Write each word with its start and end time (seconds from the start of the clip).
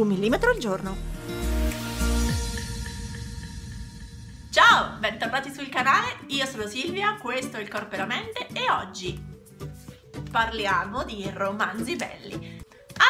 Un 0.00 0.08
millimetro 0.08 0.50
al 0.50 0.58
giorno. 0.58 0.96
Ciao, 4.50 4.96
bentornati 4.98 5.52
sul 5.52 5.68
canale, 5.68 6.20
io 6.28 6.46
sono 6.46 6.66
Silvia, 6.66 7.16
questo 7.16 7.58
è 7.58 7.60
il 7.60 7.68
Corpo 7.68 7.94
e 7.94 7.98
la 7.98 8.06
Mente 8.06 8.48
e 8.52 8.70
oggi 8.70 9.22
parliamo 10.30 11.04
di 11.04 11.28
romanzi 11.34 11.96
belli. 11.96 12.58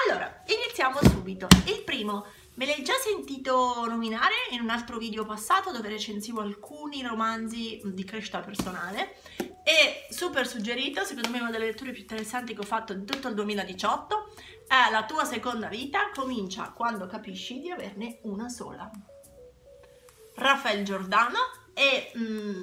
Allora, 0.05 0.43
iniziamo 0.47 0.99
subito. 1.03 1.47
Il 1.67 1.83
primo, 1.85 2.27
me 2.55 2.67
l'hai 2.67 2.83
già 2.83 2.95
sentito 2.95 3.87
nominare 3.87 4.35
in 4.51 4.61
un 4.61 4.71
altro 4.71 4.99
video 4.99 5.25
passato 5.25 5.71
dove 5.71 5.89
recensivo 5.89 6.41
alcuni 6.41 7.03
romanzi 7.03 7.81
di 7.85 8.05
crescita 8.05 8.41
personale 8.41 9.17
e 9.63 10.07
super 10.11 10.47
suggerito, 10.47 11.05
secondo 11.05 11.31
me 11.31 11.41
una 11.41 11.51
delle 11.51 11.67
letture 11.67 11.93
più 11.93 12.03
interessanti 12.03 12.55
che 12.55 12.61
ho 12.61 12.65
fatto 12.65 12.93
in 12.93 13.05
tutto 13.05 13.29
il 13.29 13.35
2018 13.35 14.33
è 14.67 14.91
La 14.91 15.05
tua 15.05 15.25
seconda 15.25 15.69
vita 15.69 16.11
comincia 16.15 16.71
quando 16.71 17.07
capisci 17.07 17.61
di 17.61 17.71
averne 17.71 18.19
una 18.23 18.49
sola. 18.49 18.91
Raffaele 20.37 20.83
Giordano 20.85 21.39
e 21.75 22.13
mm, 22.17 22.63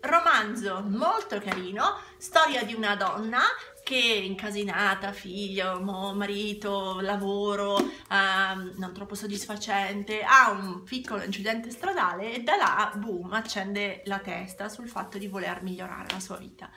romanzo 0.00 0.82
molto 0.86 1.38
carino, 1.38 1.98
storia 2.18 2.64
di 2.64 2.74
una 2.74 2.96
donna 2.96 3.42
che 3.82 3.96
incasinata, 3.96 5.12
figlio, 5.12 5.80
marito, 5.80 7.00
lavoro, 7.00 7.76
um, 7.76 8.72
non 8.76 8.92
troppo 8.94 9.14
soddisfacente, 9.14 10.22
ha 10.22 10.50
un 10.50 10.82
piccolo 10.84 11.22
incidente 11.22 11.70
stradale 11.70 12.34
e 12.34 12.42
da 12.42 12.56
là, 12.56 12.92
boom, 12.94 13.32
accende 13.32 14.02
la 14.06 14.18
testa 14.18 14.68
sul 14.68 14.88
fatto 14.88 15.18
di 15.18 15.26
voler 15.26 15.62
migliorare 15.62 16.10
la 16.10 16.20
sua 16.20 16.36
vita. 16.36 16.70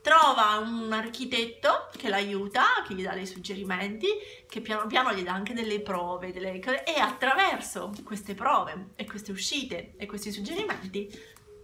Trova 0.00 0.58
un 0.58 0.92
architetto 0.92 1.88
che 1.96 2.10
l'aiuta, 2.10 2.84
che 2.86 2.94
gli 2.94 3.02
dà 3.02 3.14
dei 3.14 3.26
suggerimenti, 3.26 4.06
che 4.46 4.60
piano 4.60 4.86
piano 4.86 5.14
gli 5.14 5.22
dà 5.22 5.32
anche 5.32 5.54
delle 5.54 5.80
prove, 5.80 6.30
delle... 6.30 6.60
e 6.60 7.00
attraverso 7.00 7.90
queste 8.04 8.34
prove 8.34 8.90
e 8.96 9.06
queste 9.06 9.32
uscite 9.32 9.94
e 9.96 10.04
questi 10.04 10.30
suggerimenti 10.30 11.08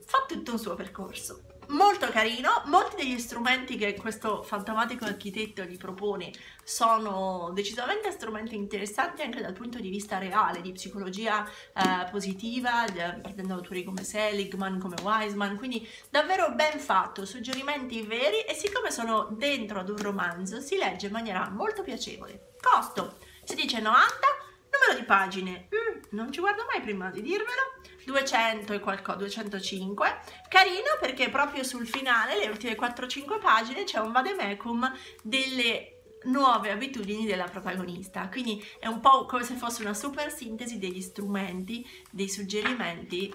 fa 0.06 0.24
tutto 0.26 0.52
un 0.52 0.58
suo 0.58 0.74
percorso 0.74 1.49
molto 1.70 2.08
carino, 2.08 2.62
molti 2.66 2.96
degli 2.96 3.18
strumenti 3.18 3.76
che 3.76 3.94
questo 3.94 4.42
fantomatico 4.42 5.04
architetto 5.04 5.62
gli 5.62 5.76
propone 5.76 6.30
sono 6.64 7.50
decisamente 7.52 8.10
strumenti 8.12 8.54
interessanti 8.54 9.22
anche 9.22 9.40
dal 9.40 9.52
punto 9.52 9.78
di 9.78 9.88
vista 9.88 10.18
reale, 10.18 10.60
di 10.60 10.72
psicologia 10.72 11.44
eh, 11.46 12.08
positiva, 12.10 12.84
partendo 13.20 13.48
da 13.48 13.54
autori 13.54 13.84
come 13.84 14.04
Seligman, 14.04 14.78
come 14.78 14.96
Wiseman, 15.02 15.56
quindi 15.56 15.86
davvero 16.08 16.52
ben 16.54 16.78
fatto, 16.78 17.24
suggerimenti 17.24 18.02
veri 18.02 18.40
e 18.40 18.54
siccome 18.54 18.90
sono 18.90 19.28
dentro 19.32 19.80
ad 19.80 19.88
un 19.88 19.98
romanzo 19.98 20.60
si 20.60 20.76
legge 20.76 21.06
in 21.06 21.12
maniera 21.12 21.48
molto 21.50 21.82
piacevole. 21.82 22.54
Costo, 22.60 23.16
si 23.44 23.54
dice 23.54 23.80
90, 23.80 24.08
numero 24.80 24.98
di 24.98 25.04
pagine, 25.04 25.68
mm, 25.68 26.02
non 26.10 26.32
ci 26.32 26.40
guardo 26.40 26.64
mai 26.70 26.80
prima 26.80 27.10
di 27.10 27.22
dirvelo, 27.22 27.78
200 28.04 28.72
e 28.72 28.80
qualcosa, 28.80 29.18
205. 29.18 30.20
Carino 30.48 30.96
perché 30.98 31.28
proprio 31.28 31.62
sul 31.62 31.86
finale, 31.86 32.38
le 32.38 32.48
ultime 32.48 32.76
4-5 32.76 33.38
pagine, 33.38 33.84
c'è 33.84 33.98
un 33.98 34.12
vademecum 34.12 34.92
delle 35.22 35.96
nuove 36.24 36.70
abitudini 36.70 37.26
della 37.26 37.44
protagonista. 37.44 38.28
Quindi 38.28 38.64
è 38.78 38.86
un 38.86 39.00
po' 39.00 39.26
come 39.26 39.44
se 39.44 39.54
fosse 39.54 39.82
una 39.82 39.94
super 39.94 40.32
sintesi 40.32 40.78
degli 40.78 41.00
strumenti, 41.00 41.86
dei 42.10 42.28
suggerimenti 42.28 43.32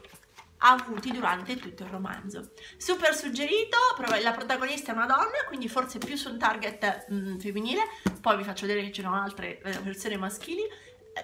avuti 0.59 1.12
durante 1.12 1.58
tutto 1.58 1.84
il 1.84 1.90
romanzo. 1.90 2.52
Super 2.78 3.14
suggerito, 3.14 3.78
la 4.22 4.31
protagonista 4.31 4.92
è 4.92 4.96
una 4.96 5.06
donna, 5.06 5.46
quindi 5.48 5.68
forse 5.68 6.00
più 6.00 6.16
su 6.16 6.30
un 6.30 6.40
target 6.40 7.08
mh, 7.09 7.16
mm, 7.16 7.38
femminile, 7.38 7.81
poi 8.22 8.38
vi 8.38 8.44
faccio 8.44 8.66
vedere 8.66 8.86
che 8.86 8.92
ci 8.92 9.02
sono 9.02 9.16
altre 9.16 9.62
eh, 9.62 9.72
versioni 9.80 10.18
maschili, 10.18 10.64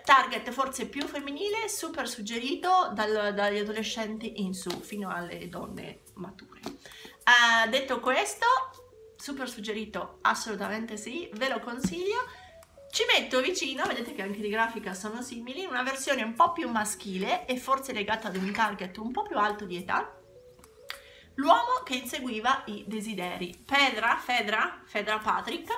target 0.04 0.50
forse 0.52 0.88
più 0.88 1.06
femminile, 1.06 1.68
super 1.68 2.08
suggerito 2.08 2.92
dal, 2.94 3.34
dagli 3.34 3.58
adolescenti 3.58 4.42
in 4.42 4.54
su 4.54 4.70
fino 4.70 5.10
alle 5.10 5.50
donne 5.50 6.02
mature. 6.16 6.62
Uh, 6.64 7.70
detto 7.70 8.00
questo, 8.00 8.46
super 9.18 9.50
suggerito 9.50 10.20
assolutamente 10.22 10.98
sì, 10.98 11.30
ve 11.34 11.50
lo 11.50 11.60
consiglio. 11.60 12.26
Ci 12.90 13.04
metto 13.06 13.40
vicino, 13.40 13.86
vedete 13.86 14.14
che 14.14 14.22
anche 14.22 14.42
di 14.42 14.50
grafica 14.50 14.94
sono 14.94 15.22
simili, 15.22 15.66
una 15.66 15.84
versione 15.84 16.24
un 16.24 16.34
po' 16.34 16.52
più 16.52 16.70
maschile 16.70 17.46
e 17.46 17.58
forse 17.58 17.94
legata 17.94 18.28
ad 18.28 18.36
un 18.36 18.52
target 18.52 18.98
un 18.98 19.12
po' 19.12 19.24
più 19.24 19.38
alto 19.38 19.66
di 19.66 19.78
età. 19.78 20.14
L'uomo 21.36 21.84
che 21.86 21.96
inseguiva 21.96 22.64
i 22.66 22.84
desideri. 22.86 23.64
Pedra, 23.66 24.18
Fedra, 24.18 24.82
Fedra 24.86 25.18
Patrick 25.20 25.72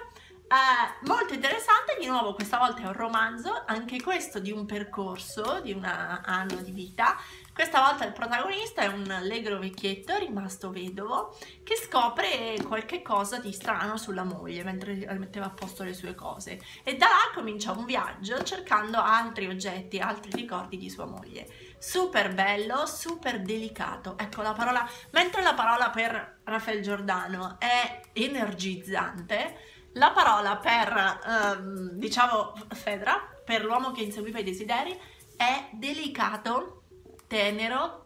Uh, 0.53 1.07
molto 1.07 1.33
interessante, 1.33 1.97
di 1.99 2.05
nuovo 2.05 2.35
questa 2.35 2.59
volta 2.59 2.83
è 2.83 2.85
un 2.85 2.93
romanzo, 2.93 3.63
anche 3.65 3.99
questo 3.99 4.37
di 4.37 4.51
un 4.51 4.67
percorso, 4.67 5.61
di 5.61 5.71
un 5.71 5.83
anno 5.83 6.61
di 6.61 6.69
vita. 6.69 7.17
Questa 7.51 7.81
volta 7.81 8.05
il 8.05 8.13
protagonista 8.13 8.83
è 8.83 8.87
un 8.87 9.09
allegro 9.09 9.57
vecchietto 9.57 10.15
rimasto 10.17 10.69
vedovo 10.69 11.35
che 11.63 11.75
scopre 11.75 12.55
qualche 12.67 13.01
cosa 13.01 13.39
di 13.39 13.51
strano 13.51 13.97
sulla 13.97 14.23
moglie 14.23 14.63
mentre 14.63 14.93
metteva 15.17 15.45
a 15.45 15.49
posto 15.51 15.83
le 15.83 15.93
sue 15.93 16.13
cose 16.13 16.59
e 16.83 16.97
da 16.97 17.07
là 17.07 17.31
comincia 17.33 17.71
un 17.71 17.85
viaggio 17.85 18.43
cercando 18.43 18.99
altri 18.99 19.47
oggetti, 19.47 19.97
altri 19.97 20.31
ricordi 20.33 20.77
di 20.77 20.89
sua 20.89 21.05
moglie. 21.05 21.47
Super 21.79 22.31
bello, 22.31 22.85
super 22.85 23.41
delicato. 23.41 24.17
Ecco 24.19 24.43
la 24.43 24.53
parola, 24.53 24.87
mentre 25.11 25.41
la 25.41 25.55
parola 25.55 25.89
per 25.89 26.41
Raffaele 26.43 26.81
Giordano 26.81 27.55
è 27.59 28.01
energizzante, 28.13 29.72
la 29.93 30.11
parola 30.11 30.57
per, 30.57 31.21
ehm, 31.25 31.89
diciamo, 31.91 32.53
Fedra, 32.69 33.41
per 33.43 33.63
l'uomo 33.63 33.91
che 33.91 34.03
inseguiva 34.03 34.39
i 34.39 34.43
desideri, 34.43 34.97
è 35.35 35.69
delicato, 35.71 36.83
tenero 37.27 38.05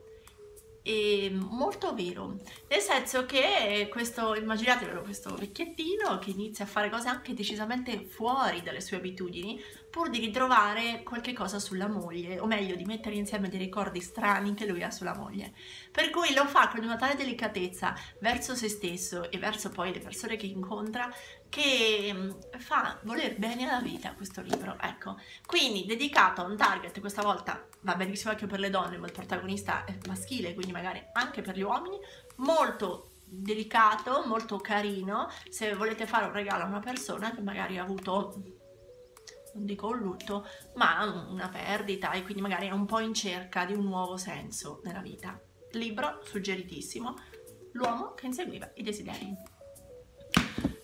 e 0.81 1.29
molto 1.33 1.93
vero. 1.93 2.37
Nel 2.69 2.79
senso 2.79 3.25
che 3.25 3.87
questo, 3.91 4.35
immaginatevelo, 4.35 5.01
questo 5.01 5.35
vecchiettino 5.35 6.17
che 6.17 6.29
inizia 6.29 6.63
a 6.63 6.67
fare 6.67 6.89
cose 6.89 7.09
anche 7.09 7.33
decisamente 7.33 8.05
fuori 8.05 8.61
dalle 8.61 8.79
sue 8.81 8.97
abitudini, 8.97 9.61
pur 9.89 10.09
di 10.09 10.19
ritrovare 10.19 11.01
qualche 11.03 11.33
cosa 11.33 11.59
sulla 11.59 11.87
moglie, 11.87 12.39
o 12.39 12.45
meglio 12.45 12.75
di 12.75 12.85
mettere 12.85 13.15
insieme 13.15 13.49
dei 13.49 13.59
ricordi 13.59 14.01
strani 14.01 14.53
che 14.53 14.65
lui 14.65 14.83
ha 14.83 14.91
sulla 14.91 15.15
moglie. 15.15 15.53
Per 15.91 16.09
cui 16.09 16.33
lo 16.33 16.45
fa 16.45 16.67
con 16.67 16.83
una 16.83 16.97
tale 16.97 17.15
delicatezza 17.15 17.95
verso 18.19 18.55
se 18.55 18.69
stesso 18.69 19.31
e 19.31 19.37
verso 19.37 19.69
poi 19.69 19.93
le 19.93 19.99
persone 19.99 20.35
che 20.35 20.45
incontra 20.45 21.11
che 21.49 22.11
mm, 22.13 22.29
fa 22.57 22.99
voler 23.03 23.37
bene 23.37 23.67
alla 23.67 23.81
vita 23.81 24.13
questo 24.13 24.41
libro. 24.41 24.77
Ecco, 24.79 25.17
quindi 25.45 25.85
dedicato 25.85 26.41
a 26.41 26.45
un 26.45 26.57
target, 26.57 26.99
questa 26.99 27.21
volta 27.21 27.65
va 27.81 27.95
benissimo 27.95 28.31
anche 28.31 28.47
per 28.47 28.59
le 28.59 28.69
donne, 28.69 28.97
ma 28.97 29.07
il 29.07 29.13
protagonista 29.13 29.85
è 29.85 29.97
maschile, 30.07 30.53
quindi 30.53 30.71
magari 30.71 31.01
anche 31.13 31.41
per 31.41 31.55
gli 31.55 31.61
uomini, 31.61 31.97
molto 32.37 33.11
delicato, 33.29 34.23
molto 34.25 34.57
carino, 34.57 35.29
se 35.49 35.73
volete 35.75 36.05
fare 36.05 36.25
un 36.25 36.31
regalo 36.31 36.63
a 36.63 36.67
una 36.67 36.79
persona 36.79 37.31
che 37.31 37.41
magari 37.41 37.77
ha 37.77 37.83
avuto 37.83 38.56
non 39.57 39.65
dico 39.65 39.87
un 39.87 39.97
lutto, 39.97 40.47
ma 40.75 41.03
una 41.29 41.49
perdita 41.49 42.11
e 42.11 42.21
quindi 42.21 42.41
magari 42.41 42.67
è 42.67 42.71
un 42.71 42.85
po' 42.85 42.99
in 42.99 43.13
cerca 43.13 43.65
di 43.65 43.73
un 43.73 43.85
nuovo 43.85 44.15
senso 44.15 44.81
nella 44.83 45.01
vita. 45.01 45.39
Libro 45.71 46.21
suggeritissimo, 46.23 47.15
L'uomo 47.73 48.13
che 48.13 48.25
inseguiva 48.25 48.71
i 48.75 48.83
desideri. 48.83 49.35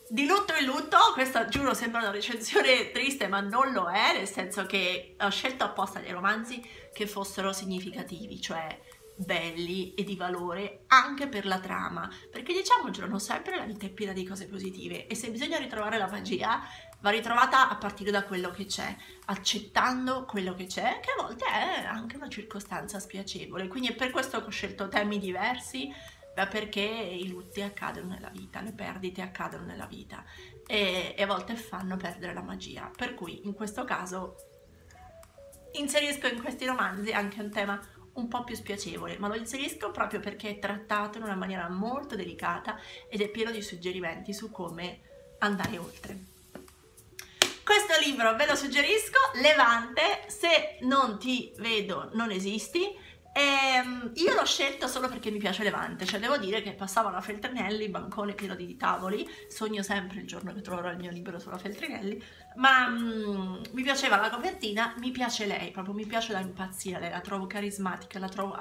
Di 0.07 0.27
lutto 0.27 0.53
in 0.59 0.65
lutto, 0.65 0.97
questa 1.13 1.47
giuro 1.47 1.73
sembra 1.73 2.01
una 2.01 2.11
recensione 2.11 2.91
triste, 2.91 3.27
ma 3.27 3.39
non 3.39 3.71
lo 3.71 3.89
è, 3.89 4.15
nel 4.15 4.27
senso 4.27 4.65
che 4.67 5.15
ho 5.19 5.29
scelto 5.29 5.63
apposta 5.63 5.99
dei 5.99 6.11
romanzi 6.11 6.61
che 6.93 7.07
fossero 7.07 7.51
significativi, 7.51 8.39
cioè 8.39 8.79
belli 9.15 9.93
e 9.95 10.03
di 10.03 10.15
valore 10.15 10.83
anche 10.87 11.27
per 11.27 11.45
la 11.45 11.59
trama, 11.59 12.09
perché 12.31 12.53
diciamocelo, 12.53 13.07
non 13.07 13.19
sempre 13.19 13.57
la 13.57 13.65
vita 13.65 13.85
è 13.85 13.89
piena 13.89 14.13
di 14.13 14.25
cose 14.25 14.47
positive 14.47 15.07
e 15.07 15.15
se 15.15 15.31
bisogna 15.31 15.57
ritrovare 15.57 15.97
la 15.97 16.09
magia 16.09 16.61
va 17.03 17.09
ritrovata 17.09 17.69
a 17.69 17.75
partire 17.75 18.11
da 18.11 18.23
quello 18.23 18.49
che 18.49 18.65
c'è, 18.65 18.95
accettando 19.25 20.23
quello 20.23 20.53
che 20.53 20.67
c'è, 20.67 21.01
che 21.01 21.11
a 21.11 21.21
volte 21.21 21.45
è 21.45 21.83
anche 21.83 22.15
una 22.15 22.29
circostanza 22.29 22.97
spiacevole. 22.99 23.67
Quindi 23.67 23.89
è 23.89 23.95
per 23.95 24.09
questo 24.09 24.39
che 24.39 24.47
ho 24.47 24.51
scelto 24.51 24.87
temi 24.87 25.19
diversi, 25.19 25.93
perché 26.33 26.79
i 26.79 27.27
lutti 27.27 27.61
accadono 27.61 28.13
nella 28.13 28.29
vita, 28.29 28.61
le 28.61 28.71
perdite 28.71 29.21
accadono 29.21 29.65
nella 29.65 29.85
vita 29.85 30.23
e, 30.65 31.13
e 31.15 31.21
a 31.21 31.27
volte 31.27 31.55
fanno 31.55 31.97
perdere 31.97 32.33
la 32.33 32.41
magia. 32.41 32.89
Per 32.95 33.13
cui 33.15 33.45
in 33.45 33.53
questo 33.53 33.83
caso 33.83 34.37
inserisco 35.73 36.27
in 36.27 36.41
questi 36.41 36.65
romanzi 36.65 37.11
anche 37.11 37.41
un 37.41 37.51
tema 37.51 37.79
un 38.13 38.29
po' 38.29 38.45
più 38.45 38.55
spiacevole, 38.55 39.17
ma 39.19 39.27
lo 39.27 39.35
inserisco 39.35 39.91
proprio 39.91 40.21
perché 40.21 40.51
è 40.51 40.59
trattato 40.59 41.17
in 41.17 41.25
una 41.25 41.35
maniera 41.35 41.67
molto 41.67 42.15
delicata 42.15 42.79
ed 43.09 43.21
è 43.21 43.27
pieno 43.27 43.51
di 43.51 43.61
suggerimenti 43.61 44.33
su 44.33 44.49
come 44.49 45.01
andare 45.39 45.77
oltre. 45.77 46.32
Questo 47.63 47.93
libro 48.03 48.35
ve 48.35 48.45
lo 48.45 48.55
suggerisco, 48.55 49.19
Levante, 49.41 50.25
se 50.27 50.77
non 50.81 51.17
ti 51.17 51.53
vedo 51.57 52.09
non 52.13 52.31
esisti, 52.31 53.11
Ehm, 53.35 54.11
io 54.13 54.35
l'ho 54.35 54.45
scelto 54.45 54.87
solo 54.87 55.09
perché 55.09 55.31
mi 55.31 55.39
piace 55.39 55.63
Levante, 55.63 56.05
cioè 56.05 56.19
devo 56.19 56.37
dire 56.37 56.61
che 56.61 56.73
passavo 56.73 57.07
alla 57.07 57.19
Feltrinelli, 57.19 57.89
bancone 57.89 58.35
pieno 58.35 58.53
di 58.53 58.77
tavoli, 58.77 59.27
sogno 59.47 59.81
sempre 59.81 60.19
il 60.19 60.27
giorno 60.27 60.53
che 60.53 60.61
troverò 60.61 60.91
il 60.91 60.97
mio 60.97 61.09
libro 61.09 61.39
sulla 61.39 61.57
Feltrinelli, 61.57 62.23
ma 62.57 62.87
mm, 62.87 63.63
mi 63.71 63.81
piaceva 63.81 64.17
la 64.17 64.29
copertina, 64.29 64.93
mi 64.99 65.09
piace 65.09 65.47
lei, 65.47 65.71
proprio 65.71 65.95
mi 65.95 66.05
piace 66.05 66.31
da 66.31 66.39
impazzire, 66.39 67.09
la 67.09 67.21
trovo 67.21 67.47
carismatica, 67.47 68.19
la 68.19 68.29
trovo 68.29 68.55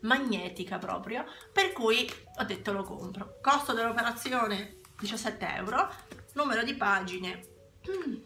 magnetica 0.00 0.76
proprio, 0.76 1.24
per 1.50 1.72
cui 1.72 2.06
ho 2.40 2.44
detto 2.44 2.72
lo 2.72 2.82
compro. 2.82 3.38
Costo 3.40 3.72
dell'operazione 3.72 4.80
17 4.98 5.46
euro, 5.54 5.88
numero 6.34 6.62
di 6.62 6.74
pagine... 6.74 7.52
Mm, 7.90 8.16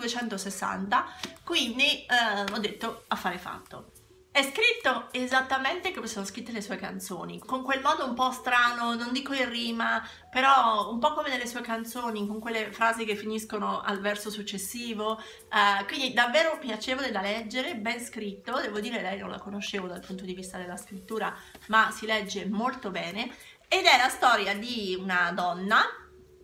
260, 0.00 1.04
quindi 1.44 2.04
eh, 2.06 2.52
ho 2.52 2.58
detto 2.58 3.04
affare 3.08 3.38
fatto. 3.38 3.92
È 4.32 4.42
scritto 4.42 5.08
esattamente 5.10 5.92
come 5.92 6.06
sono 6.06 6.24
scritte 6.24 6.52
le 6.52 6.62
sue 6.62 6.76
canzoni, 6.76 7.40
con 7.40 7.64
quel 7.64 7.80
modo 7.80 8.06
un 8.06 8.14
po' 8.14 8.30
strano, 8.30 8.94
non 8.94 9.10
dico 9.12 9.32
in 9.32 9.48
rima, 9.48 10.06
però 10.30 10.88
un 10.92 11.00
po' 11.00 11.14
come 11.14 11.30
nelle 11.30 11.48
sue 11.48 11.62
canzoni, 11.62 12.28
con 12.28 12.38
quelle 12.38 12.70
frasi 12.70 13.04
che 13.04 13.16
finiscono 13.16 13.80
al 13.80 13.98
verso 13.98 14.30
successivo, 14.30 15.14
uh, 15.14 15.84
quindi 15.86 16.12
davvero 16.12 16.58
piacevole 16.60 17.10
da 17.10 17.20
leggere, 17.20 17.74
ben 17.74 18.00
scritto, 18.00 18.60
devo 18.60 18.78
dire 18.78 19.02
lei 19.02 19.18
non 19.18 19.30
la 19.30 19.40
conoscevo 19.40 19.88
dal 19.88 20.04
punto 20.06 20.24
di 20.24 20.34
vista 20.34 20.58
della 20.58 20.76
scrittura, 20.76 21.36
ma 21.66 21.90
si 21.90 22.06
legge 22.06 22.46
molto 22.46 22.92
bene, 22.92 23.34
ed 23.66 23.84
è 23.84 23.96
la 24.00 24.08
storia 24.08 24.54
di 24.54 24.96
una 24.96 25.32
donna, 25.32 25.82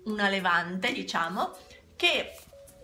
una 0.06 0.28
levante 0.28 0.92
diciamo, 0.92 1.56
che 1.94 2.32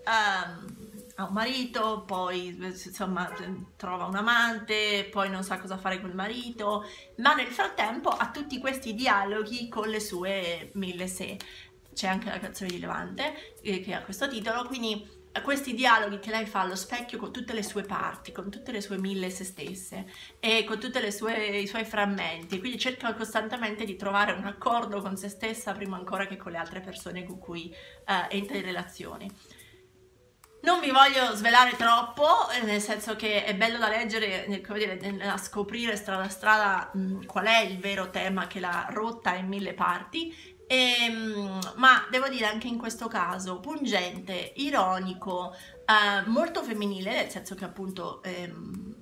um, 0.07 0.91
ha 1.17 1.25
un 1.25 1.33
marito, 1.33 2.05
poi 2.07 2.57
insomma 2.59 3.31
trova 3.77 4.07
un 4.07 4.17
amante, 4.17 5.09
poi 5.11 5.29
non 5.29 5.43
sa 5.43 5.59
cosa 5.59 5.77
fare 5.77 6.01
col 6.01 6.15
marito, 6.15 6.85
ma 7.17 7.35
nel 7.35 7.49
frattempo 7.49 8.09
ha 8.09 8.31
tutti 8.31 8.59
questi 8.59 8.95
dialoghi 8.95 9.69
con 9.69 9.89
le 9.89 10.01
sue 10.01 10.71
mille 10.75 11.07
sé. 11.07 11.37
C'è 11.93 12.07
anche 12.07 12.31
la 12.31 12.39
canzone 12.39 12.71
di 12.71 12.79
Levante 12.79 13.59
eh, 13.61 13.81
che 13.81 13.93
ha 13.93 14.03
questo 14.03 14.27
titolo, 14.27 14.65
quindi 14.65 15.07
questi 15.41 15.73
dialoghi 15.73 16.19
che 16.19 16.31
lei 16.31 16.45
fa 16.45 16.61
allo 16.61 16.77
specchio 16.77 17.17
con 17.17 17.33
tutte 17.33 17.55
le 17.55 17.63
sue 17.63 17.83
parti, 17.83 18.33
con 18.33 18.51
tutte 18.51 18.71
le 18.71 18.83
sue 18.83 18.99
mille 18.99 19.31
se 19.31 19.45
stesse 19.45 20.05
e 20.39 20.65
con 20.65 20.79
tutti 20.79 20.99
i 20.99 21.67
suoi 21.67 21.85
frammenti, 21.85 22.59
quindi 22.59 22.79
cerca 22.79 23.15
costantemente 23.15 23.85
di 23.85 23.97
trovare 23.97 24.33
un 24.33 24.45
accordo 24.45 25.01
con 25.01 25.17
se 25.17 25.29
stessa 25.29 25.73
prima 25.73 25.97
ancora 25.97 26.27
che 26.27 26.37
con 26.37 26.53
le 26.53 26.59
altre 26.59 26.81
persone 26.81 27.25
con 27.25 27.39
cui 27.39 27.75
uh, 28.07 28.27
entra 28.29 28.57
in 28.59 28.65
relazioni. 28.65 29.31
Non 30.65 30.79
vi 30.79 30.91
voglio 30.91 31.35
svelare 31.35 31.75
troppo, 31.77 32.49
eh, 32.51 32.63
nel 32.63 32.81
senso 32.81 33.17
che 33.17 33.45
è 33.45 33.53
bello 33.57 33.79
da 33.79 33.89
leggere, 33.89 34.61
come 34.61 34.79
dire, 34.79 35.29
a 35.29 35.37
scoprire 35.37 35.97
strada 35.97 36.23
a 36.23 36.29
strada 36.29 36.91
mh, 36.93 37.25
qual 37.27 37.47
è 37.47 37.63
il 37.63 37.79
vero 37.79 38.11
tema 38.11 38.47
che 38.47 38.61
l'ha 38.61 38.87
rotta 38.91 39.35
in 39.35 39.49
mille 39.49 39.75
parti, 39.75 40.52
ehm, 40.77 41.59
ma 41.77 42.07
devo 42.11 42.29
dire 42.29 42.47
anche 42.47 42.69
in 42.69 42.79
questo 42.79 43.09
caso 43.09 43.61
pungente, 43.61 44.53
ironico, 44.57 45.55
eh, 45.55 46.29
molto 46.29 46.63
femminile, 46.63 47.13
nel 47.13 47.31
senso 47.31 47.55
che 47.55 47.65
appunto... 47.65 48.23
Ehm, 48.23 48.93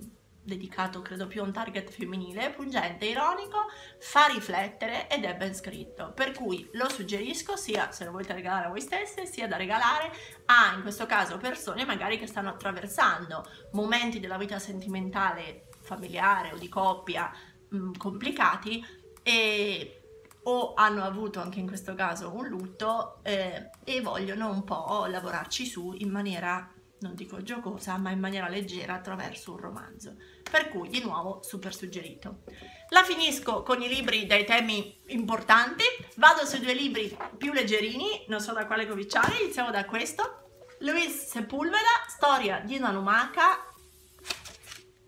dedicato 0.43 1.00
credo 1.00 1.28
più 1.28 1.43
a 1.43 1.44
un 1.44 1.52
target 1.52 1.90
femminile, 1.90 2.50
pungente, 2.50 3.05
ironico, 3.05 3.67
fa 4.00 4.26
riflettere 4.26 5.08
ed 5.08 5.25
è 5.25 5.37
ben 5.37 5.55
scritto. 5.55 6.12
Per 6.12 6.32
cui 6.32 6.69
lo 6.72 6.88
suggerisco 6.88 7.56
sia 7.56 7.93
se 7.93 8.05
lo 8.05 8.11
volete 8.11 8.32
regalare 8.32 8.66
a 8.66 8.70
voi 8.70 8.81
stesse, 8.81 9.26
sia 9.26 9.46
da 9.46 9.56
regalare 9.56 10.11
a, 10.46 10.75
in 10.75 10.82
questo 10.82 11.06
caso, 11.06 11.37
persone 11.37 11.84
magari 11.84 12.19
che 12.19 12.26
stanno 12.26 12.49
attraversando 12.49 13.44
momenti 13.73 14.19
della 14.19 14.38
vita 14.38 14.58
sentimentale, 14.58 15.69
familiare 15.82 16.52
o 16.52 16.58
di 16.58 16.69
coppia 16.69 17.31
mh, 17.69 17.76
mm, 17.76 17.93
complicati 17.96 18.84
e 19.23 20.00
o 20.44 20.75
hanno 20.75 21.04
avuto 21.04 21.40
anche 21.40 21.60
in 21.60 21.66
questo 21.66 21.94
caso 21.94 22.32
un 22.34 22.46
lutto 22.46 23.20
eh, 23.22 23.70
e 23.84 24.00
vogliono 24.00 24.50
un 24.50 24.64
po' 24.64 25.06
lavorarci 25.06 25.66
su 25.66 25.94
in 25.98 26.10
maniera 26.10 26.72
non 27.00 27.14
dico 27.14 27.42
giocosa, 27.42 27.96
ma 27.96 28.10
in 28.10 28.20
maniera 28.20 28.48
leggera 28.48 28.94
attraverso 28.94 29.52
un 29.52 29.58
romanzo. 29.58 30.16
Per 30.50 30.69
cui, 30.69 30.88
di 30.88 31.02
nuovo, 31.02 31.40
super 31.42 31.75
suggerito. 31.75 32.42
La 32.90 33.02
finisco 33.02 33.62
con 33.62 33.81
i 33.81 33.88
libri 33.88 34.26
dai 34.26 34.44
temi 34.44 35.00
importanti, 35.06 35.84
vado 36.16 36.44
sui 36.44 36.60
due 36.60 36.75
libri 36.75 37.16
più 37.37 37.52
leggerini, 37.52 38.25
non 38.28 38.40
so 38.40 38.52
da 38.52 38.66
quale 38.66 38.87
cominciare, 38.87 39.40
iniziamo 39.40 39.70
da 39.70 39.84
questo. 39.84 40.64
Luis 40.81 41.26
Sepulveda, 41.26 42.04
storia 42.08 42.60
di 42.60 42.76
una 42.76 42.90
lumaca 42.90 43.69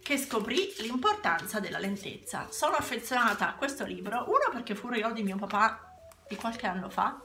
che 0.03 0.19
scoprì 0.19 0.75
l'importanza 0.79 1.61
della 1.61 1.79
lentezza. 1.79 2.49
Sono 2.51 2.75
affezionata 2.75 3.49
a 3.49 3.55
questo 3.55 3.85
libro, 3.85 4.25
uno 4.27 4.51
perché 4.53 4.75
fu 4.75 4.89
regalo 4.89 5.15
di 5.15 5.23
mio 5.23 5.37
papà 5.37 5.95
di 6.29 6.37
qualche 6.37 6.67
anno 6.67 6.91
fa, 6.91 7.21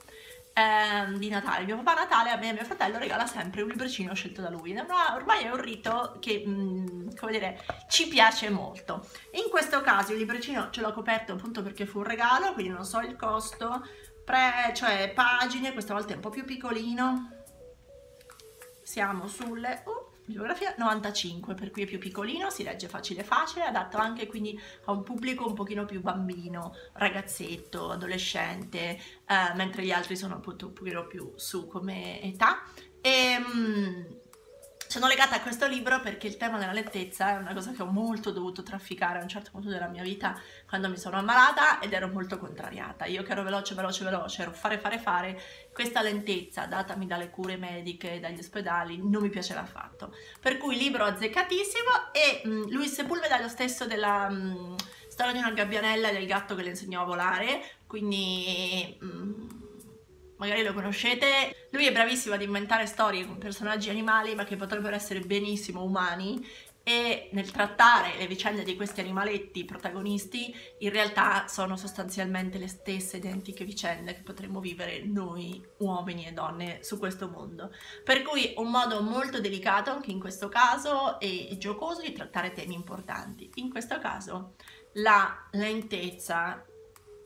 eh, 0.53 1.18
di 1.18 1.29
Natale. 1.29 1.65
Mio 1.65 1.77
papà 1.77 2.01
Natale 2.01 2.29
a 2.29 2.38
me 2.38 2.50
e 2.50 2.53
mio 2.53 2.63
fratello 2.63 2.97
regala 2.97 3.25
sempre 3.25 3.62
un 3.62 3.69
libricino 3.69 4.13
scelto 4.13 4.41
da 4.41 4.50
lui. 4.50 4.75
Ormai 4.77 5.44
è 5.44 5.50
un 5.50 5.62
rito 5.62 6.18
che, 6.19 6.44
mh, 6.45 6.51
mm, 6.51 7.15
come 7.15 7.31
dire, 7.31 7.63
ci 7.89 8.07
piace 8.07 8.50
molto. 8.50 9.07
In 9.31 9.50
questo 9.50 9.81
caso 9.81 10.13
il 10.13 10.19
libricino 10.19 10.69
ce 10.69 10.81
l'ho 10.81 10.94
coperto 10.94 11.33
appunto 11.33 11.63
perché 11.63 11.85
fu 11.85 12.00
un 12.00 12.06
regalo, 12.06 12.53
quindi 12.53 12.71
non 12.71 12.85
so 12.85 13.00
il 13.00 13.15
costo, 13.15 13.81
pre, 14.23 14.71
cioè 14.75 15.12
pagine, 15.15 15.73
questa 15.73 15.94
volta 15.94 16.13
è 16.13 16.15
un 16.15 16.21
po' 16.21 16.30
più 16.30 16.45
piccolino. 16.45 17.31
Siamo 18.83 19.27
sulle... 19.27 19.83
Uh, 19.85 19.96
Bibliografia 20.27 20.75
95, 20.77 21.53
per 21.53 21.71
cui 21.71 21.83
è 21.83 21.85
più 21.85 22.00
piccolino, 22.00 22.50
si 22.50 22.63
legge 22.63 22.89
facile 22.89 23.24
facile, 23.24 23.63
adatto 23.63 23.95
anche 23.95 24.27
quindi 24.27 24.59
a 24.83 24.91
un 24.91 25.01
pubblico 25.01 25.47
un 25.47 25.53
pochino 25.53 25.85
più 25.85 26.01
bambino, 26.01 26.75
ragazzetto, 26.95 27.91
adolescente, 27.91 29.00
eh, 29.25 29.56
mentre 29.56 29.83
gli 29.83 29.91
altri 29.91 30.18
sono 30.18 30.35
appunto 30.35 30.65
un 30.68 30.74
pochino 30.74 31.07
più 31.07 31.31
su 31.38 31.65
come 31.68 32.21
età. 32.21 32.62
E, 33.00 33.09
ehm, 33.09 34.18
sono 34.97 35.09
legata 35.09 35.35
a 35.35 35.41
questo 35.41 35.67
libro 35.67 35.99
perché 35.99 36.25
il 36.25 36.38
tema 36.38 36.57
della 36.57 36.71
lentezza 36.71 37.30
è 37.30 37.37
una 37.37 37.54
cosa 37.54 37.71
che 37.71 37.83
ho 37.83 37.85
molto 37.85 38.31
dovuto 38.31 38.63
trafficare 38.63 39.19
a 39.19 39.21
un 39.21 39.27
certo 39.27 39.51
punto 39.51 39.69
della 39.69 39.87
mia 39.87 40.01
vita 40.01 40.35
quando 40.68 40.89
mi 40.89 40.97
sono 40.97 41.18
ammalata 41.18 41.80
ed 41.80 41.94
ero 41.94 42.07
molto 42.07 42.39
contrariata. 42.39 43.06
Io 43.06 43.21
che 43.21 43.31
ero 43.31 43.44
veloce, 43.44 43.75
veloce, 43.75 44.04
veloce, 44.04 44.42
ero 44.42 44.51
fare, 44.54 44.80
fare, 44.80 44.97
fare, 44.97 45.39
questa 45.71 46.01
lentezza 46.01 46.66
datami 46.66 47.06
dalle 47.06 47.30
cure 47.30 47.57
mediche, 47.57 48.19
dagli 48.19 48.39
ospedali, 48.39 48.97
non 48.97 49.21
mi 49.21 49.30
piaceva 49.30 49.61
affatto. 49.61 50.16
Per 50.42 50.57
cui 50.57 50.75
libro 50.75 51.04
azzeccatissimo 51.04 52.11
e 52.11 52.42
mh, 52.47 52.71
Luis 52.71 52.94
Sepulveda 52.94 53.37
è 53.37 53.42
lo 53.44 53.49
stesso 53.49 53.85
della... 53.85 54.27
Mh, 54.30 54.75
storia 55.09 55.33
di 55.33 55.39
una 55.39 55.51
gabbianella 55.51 56.09
e 56.09 56.13
del 56.13 56.27
gatto 56.27 56.54
che 56.54 56.61
le 56.61 56.69
insegnò 56.69 57.01
a 57.01 57.06
volare, 57.06 57.61
quindi... 57.85 58.97
Mh, 58.99 59.46
magari 60.37 60.63
lo 60.63 60.73
conoscete, 60.73 61.67
lui 61.71 61.85
è 61.85 61.91
bravissimo 61.91 62.35
ad 62.35 62.41
inventare 62.41 62.85
storie 62.85 63.25
con 63.25 63.37
personaggi 63.37 63.89
animali 63.89 64.35
ma 64.35 64.44
che 64.44 64.56
potrebbero 64.56 64.95
essere 64.95 65.19
benissimo 65.19 65.83
umani 65.83 66.45
e 66.87 67.27
nel 67.33 67.51
trattare 67.51 68.15
le 68.17 68.27
vicende 68.27 68.63
di 68.63 68.77
questi 68.77 69.01
animaletti 69.01 69.65
protagonisti 69.65 70.56
in 70.77 70.89
realtà 70.89 71.45
sono 71.49 71.75
sostanzialmente 71.75 72.57
le 72.57 72.69
stesse 72.69 73.17
identiche 73.17 73.65
vicende 73.65 74.15
che 74.15 74.21
potremmo 74.21 74.61
vivere 74.61 75.03
noi 75.03 75.61
uomini 75.79 76.25
e 76.25 76.31
donne 76.31 76.79
su 76.83 76.97
questo 76.97 77.27
mondo. 77.27 77.73
Per 78.06 78.21
cui 78.21 78.53
un 78.56 78.69
modo 78.69 79.01
molto 79.01 79.41
delicato 79.41 79.91
anche 79.91 80.11
in 80.11 80.19
questo 80.21 80.47
caso 80.47 81.19
e 81.19 81.57
giocoso 81.59 81.99
di 81.99 82.13
trattare 82.13 82.53
temi 82.53 82.75
importanti. 82.75 83.51
In 83.56 83.69
questo 83.69 83.99
caso 83.99 84.53
la 84.94 85.49
lentezza 85.51 86.65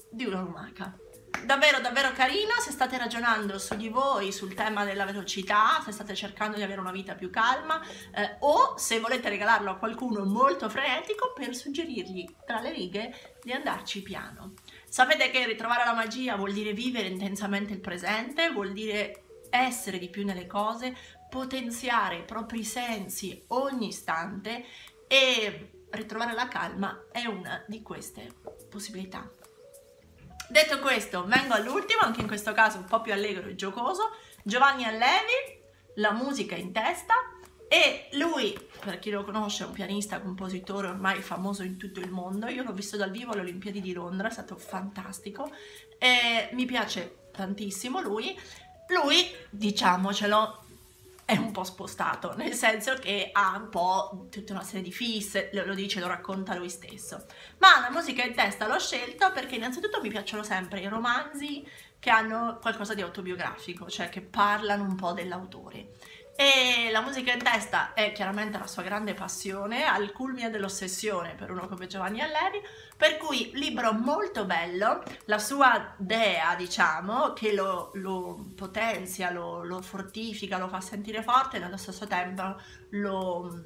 di 0.09 0.25
una 0.25 0.41
lumaca 0.41 0.97
davvero 1.45 1.79
davvero 1.79 2.11
carino. 2.11 2.51
Se 2.59 2.71
state 2.71 2.97
ragionando 2.97 3.57
su 3.57 3.75
di 3.75 3.89
voi 3.89 4.31
sul 4.31 4.53
tema 4.53 4.83
della 4.83 5.05
velocità 5.05 5.81
se 5.83 5.91
state 5.91 6.15
cercando 6.15 6.57
di 6.57 6.63
avere 6.63 6.79
una 6.79 6.91
vita 6.91 7.15
più 7.15 7.29
calma 7.29 7.81
eh, 8.13 8.37
o 8.39 8.77
se 8.77 8.99
volete 8.99 9.29
regalarlo 9.29 9.71
a 9.71 9.75
qualcuno 9.77 10.23
molto 10.25 10.69
frenetico 10.69 11.33
per 11.33 11.55
suggerirgli 11.55 12.27
tra 12.45 12.59
le 12.59 12.71
righe 12.71 13.37
di 13.43 13.51
andarci 13.51 14.01
piano. 14.01 14.53
Sapete 14.87 15.29
che 15.31 15.45
ritrovare 15.45 15.85
la 15.85 15.93
magia 15.93 16.35
vuol 16.35 16.53
dire 16.53 16.73
vivere 16.73 17.07
intensamente 17.07 17.73
il 17.73 17.79
presente 17.79 18.51
vuol 18.51 18.73
dire 18.73 19.23
essere 19.49 19.99
di 19.99 20.09
più 20.09 20.25
nelle 20.25 20.47
cose 20.47 20.95
potenziare 21.29 22.17
i 22.17 22.23
propri 22.23 22.63
sensi 22.63 23.41
ogni 23.47 23.87
istante 23.87 24.65
e 25.07 25.71
ritrovare 25.91 26.33
la 26.33 26.47
calma 26.47 27.05
è 27.11 27.25
una 27.25 27.63
di 27.67 27.81
queste 27.81 28.33
possibilità 28.69 29.29
Detto 30.51 30.79
questo, 30.79 31.23
vengo 31.27 31.53
all'ultimo, 31.53 32.01
anche 32.01 32.19
in 32.19 32.27
questo 32.27 32.51
caso 32.51 32.77
un 32.77 32.83
po' 32.83 32.99
più 32.99 33.13
allegro 33.13 33.47
e 33.47 33.55
giocoso. 33.55 34.17
Giovanni 34.43 34.83
Allevi, 34.83 35.61
la 35.95 36.11
musica 36.11 36.55
in 36.55 36.73
testa 36.73 37.13
e 37.69 38.09
lui, 38.17 38.59
per 38.81 38.99
chi 38.99 39.11
lo 39.11 39.23
conosce, 39.23 39.63
è 39.63 39.67
un 39.67 39.71
pianista, 39.71 40.19
compositore 40.19 40.87
ormai 40.87 41.21
famoso 41.21 41.63
in 41.63 41.77
tutto 41.77 42.01
il 42.01 42.11
mondo. 42.11 42.47
Io 42.47 42.63
l'ho 42.63 42.73
visto 42.73 42.97
dal 42.97 43.11
vivo 43.11 43.31
alle 43.31 43.43
Olimpiadi 43.43 43.79
di 43.79 43.93
Londra, 43.93 44.27
è 44.27 44.31
stato 44.31 44.57
fantastico. 44.57 45.49
E 45.97 46.49
mi 46.51 46.65
piace 46.65 47.29
tantissimo 47.31 48.01
lui. 48.01 48.37
Lui, 48.89 49.33
diciamocelo, 49.51 50.65
è 51.31 51.37
un 51.37 51.51
po' 51.51 51.63
spostato, 51.63 52.35
nel 52.37 52.53
senso 52.53 52.95
che 52.95 53.29
ha 53.31 53.55
un 53.55 53.69
po' 53.69 54.27
tutta 54.29 54.51
una 54.51 54.63
serie 54.63 54.81
di 54.81 54.91
fisse, 54.91 55.49
lo 55.53 55.73
dice, 55.73 56.01
lo 56.01 56.07
racconta 56.07 56.55
lui 56.55 56.69
stesso. 56.69 57.25
Ma 57.59 57.79
la 57.79 57.89
musica 57.89 58.23
in 58.23 58.35
testa 58.35 58.67
l'ho 58.67 58.79
scelta 58.79 59.31
perché 59.31 59.55
innanzitutto 59.55 60.01
mi 60.01 60.09
piacciono 60.09 60.43
sempre 60.43 60.81
i 60.81 60.87
romanzi 60.87 61.65
che 61.99 62.09
hanno 62.09 62.57
qualcosa 62.59 62.93
di 62.93 63.01
autobiografico, 63.01 63.89
cioè 63.89 64.09
che 64.09 64.21
parlano 64.21 64.83
un 64.83 64.95
po' 64.95 65.13
dell'autore. 65.13 65.91
E 66.35 66.89
la 66.91 67.01
musica 67.01 67.31
in 67.31 67.43
testa 67.43 67.93
è 67.93 68.11
chiaramente 68.13 68.57
la 68.57 68.67
sua 68.67 68.83
grande 68.83 69.13
passione, 69.13 69.85
al 69.85 70.11
culmine 70.11 70.49
dell'ossessione 70.49 71.35
per 71.35 71.51
uno 71.51 71.67
come 71.67 71.87
Giovanni 71.87 72.21
Allevi, 72.21 72.59
per 72.97 73.17
cui 73.17 73.51
libro 73.53 73.93
molto 73.93 74.45
bello, 74.45 75.03
la 75.25 75.37
sua 75.37 75.93
dea, 75.97 76.55
diciamo, 76.55 77.33
che 77.33 77.53
lo, 77.53 77.91
lo 77.93 78.51
potenzia, 78.55 79.29
lo, 79.29 79.63
lo, 79.63 79.81
fortifica, 79.81 80.57
lo 80.57 80.67
fa 80.67 80.81
sentire 80.81 81.21
forte 81.21 81.57
e 81.57 81.63
allo 81.63 81.77
stesso 81.77 82.07
tempo 82.07 82.59
lo, 82.91 83.63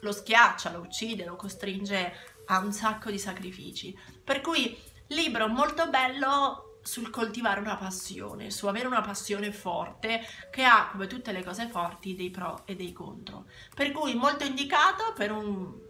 lo 0.00 0.12
schiaccia, 0.12 0.72
lo 0.72 0.80
uccide, 0.80 1.24
lo 1.24 1.36
costringe 1.36 2.12
a 2.46 2.58
un 2.58 2.72
sacco 2.72 3.10
di 3.10 3.18
sacrifici. 3.18 3.96
Per 4.22 4.40
cui 4.40 4.76
libro 5.08 5.48
molto 5.48 5.88
bello 5.88 6.63
sul 6.84 7.10
coltivare 7.10 7.60
una 7.60 7.76
passione, 7.76 8.50
su 8.50 8.66
avere 8.66 8.86
una 8.86 9.00
passione 9.00 9.50
forte 9.52 10.20
che 10.50 10.64
ha, 10.64 10.88
come 10.90 11.06
tutte 11.06 11.32
le 11.32 11.42
cose 11.42 11.66
forti, 11.66 12.14
dei 12.14 12.30
pro 12.30 12.62
e 12.66 12.76
dei 12.76 12.92
contro. 12.92 13.46
Per 13.74 13.90
cui 13.90 14.14
molto 14.14 14.44
indicato 14.44 15.12
per 15.16 15.32
un 15.32 15.82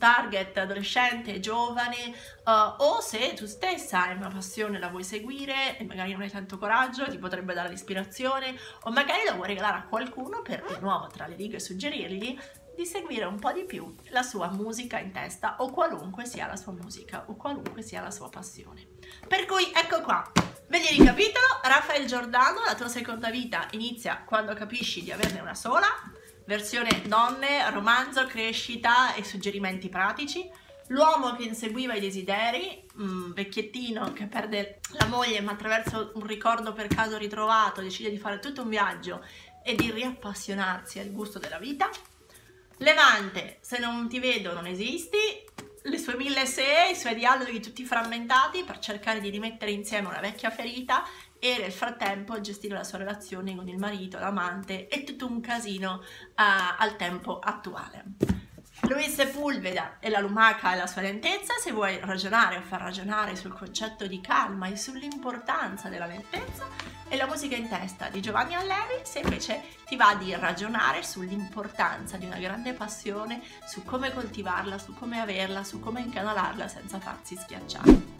target 0.00 0.56
adolescente, 0.56 1.40
giovane, 1.40 2.14
uh, 2.46 2.82
o 2.82 3.00
se 3.00 3.34
tu 3.34 3.46
stessa 3.46 4.06
hai 4.06 4.16
una 4.16 4.30
passione, 4.30 4.78
la 4.78 4.88
vuoi 4.88 5.04
seguire 5.04 5.78
e 5.78 5.84
magari 5.84 6.12
non 6.12 6.22
hai 6.22 6.30
tanto 6.30 6.56
coraggio, 6.56 7.06
ti 7.08 7.18
potrebbe 7.18 7.52
dare 7.52 7.68
l'ispirazione, 7.68 8.58
o 8.84 8.90
magari 8.90 9.24
la 9.26 9.34
vuoi 9.34 9.48
regalare 9.48 9.76
a 9.76 9.82
qualcuno 9.82 10.40
per 10.40 10.64
di 10.66 10.80
nuovo 10.80 11.06
tra 11.08 11.26
le 11.26 11.36
righe 11.36 11.60
suggerirgli 11.60 12.36
di 12.76 12.86
seguire 12.86 13.24
un 13.24 13.38
po' 13.38 13.52
di 13.52 13.64
più 13.64 13.94
la 14.08 14.22
sua 14.22 14.50
musica 14.50 14.98
in 14.98 15.12
testa 15.12 15.56
o 15.58 15.70
qualunque 15.70 16.24
sia 16.24 16.46
la 16.46 16.56
sua 16.56 16.72
musica 16.72 17.24
o 17.26 17.36
qualunque 17.36 17.82
sia 17.82 18.00
la 18.00 18.10
sua 18.10 18.28
passione. 18.28 18.86
Per 19.26 19.46
cui 19.46 19.70
ecco 19.74 20.00
qua, 20.00 20.30
vedi 20.68 20.98
il 20.98 21.04
capitolo, 21.04 21.46
Raffaele 21.62 22.06
Giordano, 22.06 22.62
la 22.64 22.74
tua 22.74 22.88
seconda 22.88 23.30
vita 23.30 23.66
inizia 23.72 24.22
quando 24.24 24.54
capisci 24.54 25.02
di 25.02 25.12
averne 25.12 25.40
una 25.40 25.54
sola, 25.54 25.86
versione 26.46 27.02
donne, 27.06 27.70
romanzo, 27.70 28.26
crescita 28.26 29.14
e 29.14 29.24
suggerimenti 29.24 29.88
pratici. 29.88 30.50
L'uomo 30.88 31.36
che 31.36 31.44
inseguiva 31.44 31.94
i 31.94 32.00
desideri, 32.00 32.84
un 32.96 33.32
vecchiettino 33.32 34.12
che 34.12 34.26
perde 34.26 34.80
la 34.98 35.06
moglie 35.06 35.40
ma 35.40 35.52
attraverso 35.52 36.10
un 36.14 36.26
ricordo 36.26 36.72
per 36.72 36.88
caso 36.88 37.16
ritrovato 37.16 37.80
decide 37.80 38.10
di 38.10 38.18
fare 38.18 38.40
tutto 38.40 38.62
un 38.62 38.68
viaggio 38.68 39.24
e 39.62 39.76
di 39.76 39.90
riappassionarsi 39.92 40.98
al 40.98 41.12
gusto 41.12 41.38
della 41.38 41.58
vita. 41.58 41.88
Levante, 42.80 43.58
se 43.60 43.78
non 43.78 44.08
ti 44.08 44.18
vedo 44.20 44.54
non 44.54 44.66
esisti, 44.66 45.18
le 45.82 45.98
sue 45.98 46.16
mille 46.16 46.46
se, 46.46 46.88
i 46.90 46.96
suoi 46.96 47.14
dialoghi 47.14 47.60
tutti 47.60 47.84
frammentati 47.84 48.64
per 48.64 48.78
cercare 48.78 49.20
di 49.20 49.28
rimettere 49.28 49.70
insieme 49.70 50.08
una 50.08 50.20
vecchia 50.20 50.50
ferita 50.50 51.04
e 51.38 51.58
nel 51.58 51.72
frattempo 51.72 52.40
gestire 52.40 52.74
la 52.74 52.84
sua 52.84 52.96
relazione 52.96 53.54
con 53.54 53.68
il 53.68 53.76
marito, 53.76 54.18
l'amante 54.18 54.88
e 54.88 55.04
tutto 55.04 55.26
un 55.26 55.40
casino 55.40 56.00
uh, 56.00 56.32
al 56.78 56.96
tempo 56.96 57.38
attuale. 57.38 58.04
Luis 58.90 59.14
Sepulveda 59.14 59.98
e 60.00 60.08
la 60.08 60.18
lumaca 60.18 60.72
e 60.72 60.76
la 60.76 60.88
sua 60.88 61.02
lentezza, 61.02 61.54
se 61.62 61.70
vuoi 61.70 62.00
ragionare 62.02 62.56
o 62.56 62.60
far 62.60 62.80
ragionare 62.80 63.36
sul 63.36 63.52
concetto 63.52 64.04
di 64.08 64.20
calma 64.20 64.66
e 64.66 64.76
sull'importanza 64.76 65.88
della 65.88 66.06
lentezza, 66.06 66.66
e 67.06 67.16
la 67.16 67.26
musica 67.26 67.54
in 67.54 67.68
testa 67.68 68.08
di 68.08 68.20
Giovanni 68.20 68.56
Allevi, 68.56 69.02
se 69.04 69.20
invece 69.20 69.62
ti 69.86 69.94
va 69.94 70.16
di 70.16 70.34
ragionare 70.34 71.04
sull'importanza 71.04 72.16
di 72.16 72.26
una 72.26 72.38
grande 72.38 72.72
passione, 72.72 73.40
su 73.64 73.84
come 73.84 74.12
coltivarla, 74.12 74.76
su 74.76 74.92
come 74.92 75.20
averla, 75.20 75.62
su 75.62 75.78
come 75.78 76.00
incanalarla 76.00 76.66
senza 76.66 76.98
farsi 76.98 77.36
schiacciare. 77.36 78.19